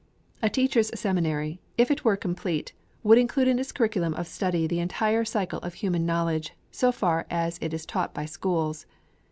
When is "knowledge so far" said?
6.07-7.27